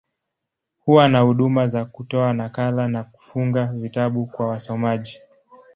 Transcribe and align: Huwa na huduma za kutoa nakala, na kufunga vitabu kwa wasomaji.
Huwa 0.85 1.07
na 1.09 1.19
huduma 1.19 1.67
za 1.67 1.85
kutoa 1.85 2.33
nakala, 2.33 2.87
na 2.87 3.03
kufunga 3.03 3.65
vitabu 3.65 4.25
kwa 4.25 4.47
wasomaji. 4.47 5.21